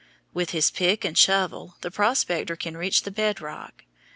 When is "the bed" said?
3.03-3.39